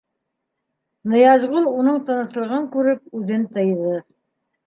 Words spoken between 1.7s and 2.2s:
уның